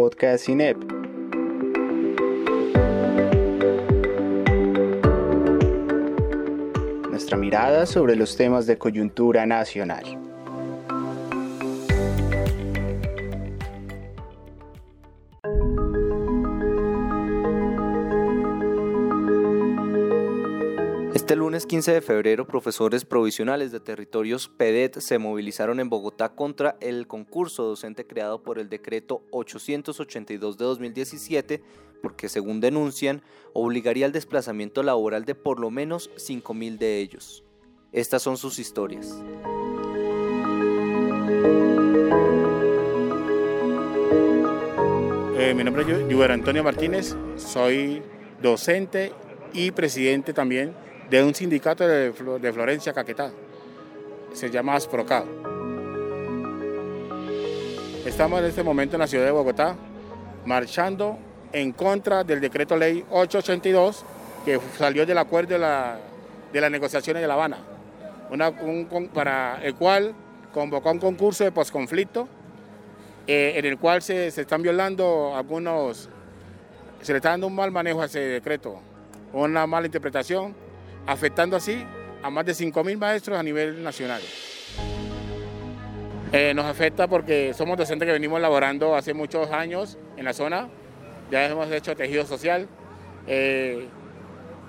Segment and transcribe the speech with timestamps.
[0.00, 0.78] podcast CINEP.
[7.10, 10.29] Nuestra mirada sobre los temas de coyuntura nacional.
[21.30, 26.76] Este lunes 15 de febrero, profesores provisionales de territorios PEDET se movilizaron en Bogotá contra
[26.80, 31.62] el concurso docente creado por el decreto 882 de 2017,
[32.02, 37.44] porque según denuncian, obligaría al desplazamiento laboral de por lo menos 5.000 de ellos.
[37.92, 39.22] Estas son sus historias.
[45.38, 48.02] Eh, mi nombre es Yuber Antonio Martínez, soy
[48.42, 49.12] docente
[49.52, 53.32] y presidente también de un sindicato de, Florencia, Caquetá.
[54.32, 55.24] Se llama Asproca.
[58.06, 59.76] Estamos en este momento en la ciudad de Bogotá
[60.46, 61.18] marchando
[61.52, 64.04] en contra del decreto ley 882
[64.44, 65.98] que salió del acuerdo de, la,
[66.52, 67.58] de las negociaciones de La Habana,
[69.12, 70.14] para el cual
[70.54, 72.28] convocó un concurso de posconflicto
[73.26, 76.08] eh, en el cual se, se, están violando algunos,
[77.02, 78.80] se le está dando un mal manejo a ese decreto,
[79.32, 80.54] una mala interpretación
[81.06, 81.84] afectando así
[82.22, 84.20] a más de 5.000 maestros a nivel nacional.
[86.32, 90.68] Eh, nos afecta porque somos docentes que venimos laborando hace muchos años en la zona,
[91.30, 92.68] ya hemos hecho tejido social.
[93.26, 93.88] Eh,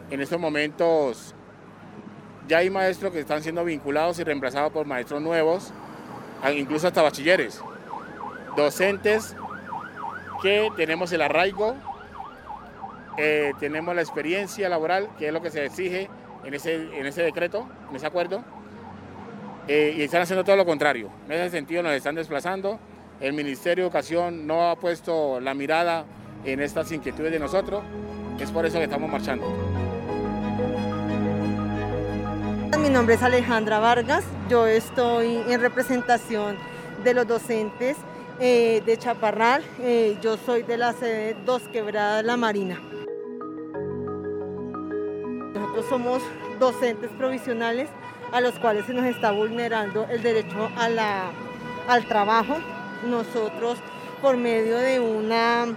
[0.09, 1.35] en estos momentos
[2.47, 5.71] ya hay maestros que están siendo vinculados y reemplazados por maestros nuevos,
[6.55, 7.61] incluso hasta bachilleres.
[8.57, 9.35] Docentes
[10.41, 11.75] que tenemos el arraigo,
[13.17, 16.09] eh, tenemos la experiencia laboral, que es lo que se exige
[16.43, 18.43] en ese, en ese decreto, en ese acuerdo,
[19.67, 21.09] eh, y están haciendo todo lo contrario.
[21.27, 22.79] En ese sentido nos están desplazando.
[23.19, 26.05] El Ministerio de Educación no ha puesto la mirada
[26.43, 27.83] en estas inquietudes de nosotros.
[28.39, 29.45] Es por eso que estamos marchando.
[32.79, 34.23] Mi nombre es Alejandra Vargas.
[34.49, 36.57] Yo estoy en representación
[37.03, 37.95] de los docentes
[38.39, 39.63] eh, de Chaparral.
[39.81, 42.81] Eh, yo soy de la sede Dos Quebradas La Marina.
[45.71, 46.21] Nosotros somos
[46.59, 47.87] docentes provisionales
[48.33, 51.31] a los cuales se nos está vulnerando el derecho a
[51.87, 52.57] al trabajo.
[53.07, 53.79] Nosotros,
[54.21, 55.67] por medio de, una,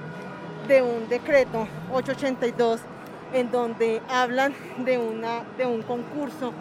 [0.66, 2.80] de un decreto 882,
[3.34, 6.52] en donde hablan de, una, de un concurso,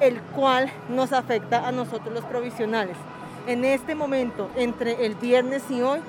[0.00, 2.98] el cual nos afecta a nosotros los provisionales.
[3.46, 6.00] En este momento, entre el viernes y hoy,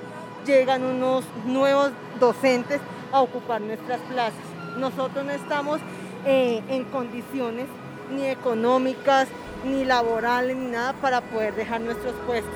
[0.44, 2.82] llegan unos nuevos docentes
[3.12, 4.44] a ocupar nuestras plazas.
[4.76, 5.80] Nosotros no estamos
[6.26, 7.66] eh, en condiciones
[8.10, 9.28] ni económicas,
[9.64, 12.52] ni laborales, ni nada para poder dejar nuestros puestos.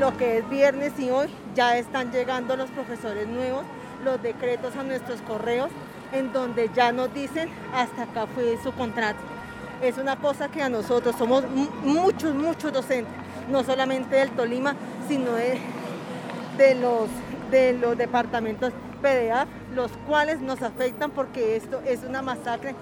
[0.00, 3.64] Lo que es viernes y hoy ya están llegando los profesores nuevos,
[4.04, 5.70] los decretos a nuestros correos,
[6.12, 9.18] en donde ya nos dicen hasta acá fue su contrato.
[9.82, 11.44] Es una cosa que a nosotros somos
[11.82, 13.12] muchos, muchos docentes,
[13.50, 14.74] no solamente del Tolima,
[15.08, 17.08] sino de, los,
[17.50, 22.74] de los departamentos PDA, los cuales nos afectan porque esto es una masacre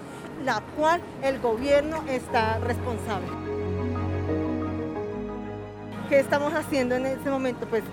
[0.43, 3.27] la cual el gobierno está responsable.
[6.09, 7.65] ¿Qué estamos haciendo en este momento?
[7.67, 7.83] Pues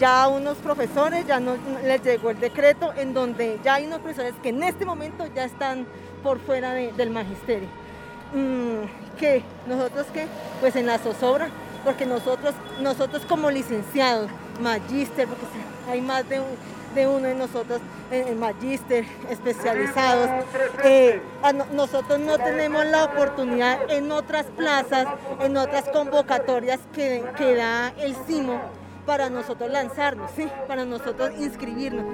[0.00, 3.98] ya a unos profesores ya no les llegó el decreto en donde ya hay unos
[3.98, 5.86] profesores que en este momento ya están
[6.22, 7.68] por fuera del magisterio.
[8.32, 9.42] Mm, ¿Qué?
[9.66, 10.26] ¿Nosotros qué?
[10.60, 11.48] Pues en la zozobra,
[11.84, 15.46] porque nosotros, nosotros como licenciados, magíster, porque
[15.90, 16.40] hay más de
[16.94, 17.80] de uno de nosotros
[18.10, 20.44] en magíster, especializados.
[20.84, 21.20] Eh,
[21.72, 25.06] nosotros no tenemos la oportunidad en otras plazas,
[25.40, 27.22] en otras convocatorias que,
[27.56, 28.60] da el CIMO
[29.06, 30.30] para nosotros lanzarnos,
[30.66, 32.04] para nosotros inscribirnos.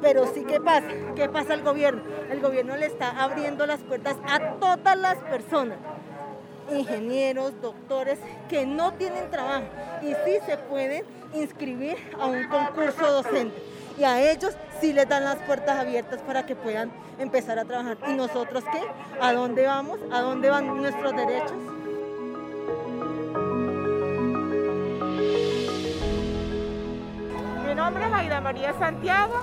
[0.00, 0.88] Pero sí, ¿qué pasa?
[1.14, 2.02] ¿Qué pasa al gobierno?
[2.30, 5.78] El gobierno le está abriendo las puertas a todas las personas
[6.72, 9.64] ingenieros, doctores que no tienen trabajo
[10.02, 11.04] y sí se pueden
[11.34, 13.62] inscribir a un concurso docente.
[13.98, 17.98] Y a ellos sí les dan las puertas abiertas para que puedan empezar a trabajar.
[18.08, 18.80] ¿Y nosotros qué?
[19.20, 19.98] ¿A dónde vamos?
[20.10, 21.56] ¿A dónde van nuestros derechos?
[27.66, 29.42] Mi nombre es Aida María Santiago,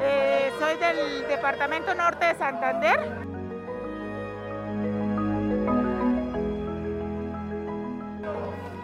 [0.00, 3.27] eh, soy del Departamento Norte de Santander.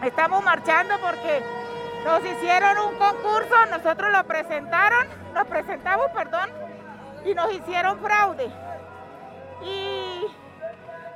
[0.05, 1.41] Estamos marchando porque
[2.05, 6.47] nos hicieron un concurso, nosotros lo presentaron, nos presentamos, perdón,
[7.25, 8.51] y nos hicieron fraude.
[9.63, 10.27] Y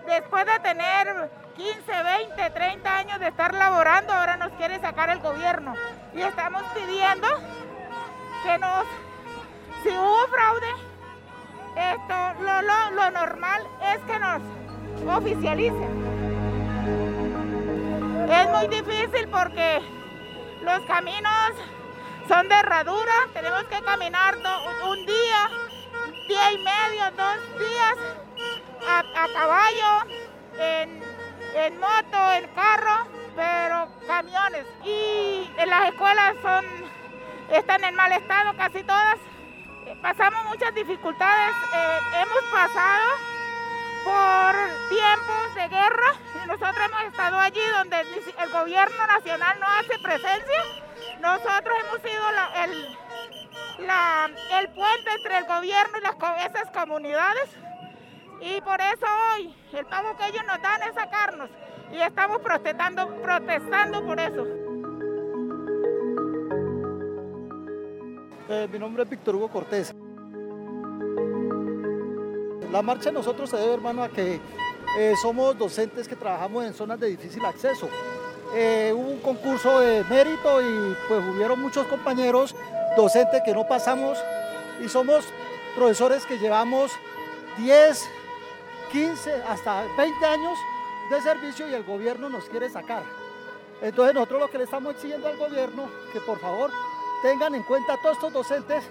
[0.07, 5.19] después de tener 15, 20, 30 años de estar laborando, ahora nos quiere sacar el
[5.19, 5.75] gobierno.
[6.15, 7.27] Y estamos pidiendo
[8.43, 8.85] que nos,
[9.83, 10.73] si hubo fraude,
[11.75, 14.41] esto, lo, lo, lo normal es que nos
[15.15, 17.18] oficialicen.
[18.27, 19.81] Es muy difícil porque
[20.61, 21.51] los caminos
[22.27, 24.35] son de herradura, tenemos que caminar
[24.87, 25.49] un día,
[26.27, 27.95] día y medio, dos días
[28.87, 30.13] a, caballo,
[30.59, 31.01] en,
[31.55, 34.65] en, moto, en carro, pero camiones.
[34.83, 36.35] Y las escuelas
[37.51, 39.17] están en mal estado casi todas.
[40.01, 43.38] Pasamos muchas dificultades, eh, hemos pasado
[44.03, 44.55] por
[44.89, 46.13] tiempos de guerra
[46.49, 50.63] nosotros hemos estado allí donde el gobierno nacional no hace presencia.
[51.21, 52.23] Nosotros hemos sido
[54.57, 57.49] el, puente entre el gobierno y esas comunidades
[58.41, 61.49] y por eso hoy el pago que ellos nos dan es sacarnos
[61.91, 64.47] y estamos protestando, protestando por eso.
[68.49, 69.93] Eh, mi nombre es Víctor Hugo Cortés.
[72.71, 74.39] La marcha de nosotros se debe, hermano, a que
[74.97, 77.89] eh, somos docentes que trabajamos en zonas de difícil acceso.
[78.53, 82.55] Eh, hubo un concurso de mérito y pues hubieron muchos compañeros
[82.95, 84.17] docentes que no pasamos
[84.83, 85.25] y somos
[85.75, 86.91] profesores que llevamos
[87.57, 88.09] 10,
[88.91, 90.57] 15, hasta 20 años
[91.09, 93.03] de servicio y el gobierno nos quiere sacar.
[93.81, 96.69] Entonces nosotros lo que le estamos exigiendo al gobierno, que por favor
[97.23, 98.83] tengan en cuenta a todos estos docentes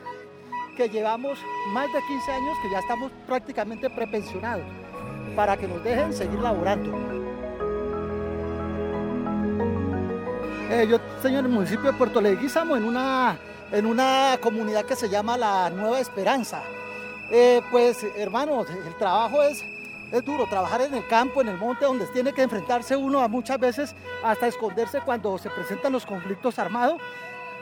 [0.79, 1.41] que llevamos
[1.73, 4.65] más de 15 años, que ya estamos prácticamente prepensionados,
[5.35, 6.97] para que nos dejen seguir laborando.
[10.71, 13.37] Eh, yo estoy en el municipio de Puerto Leguízamo, en una,
[13.73, 16.63] en una comunidad que se llama La Nueva Esperanza.
[17.33, 19.61] Eh, pues hermanos, el trabajo es,
[20.13, 23.27] es duro, trabajar en el campo, en el monte, donde tiene que enfrentarse uno a
[23.27, 27.01] muchas veces hasta esconderse cuando se presentan los conflictos armados.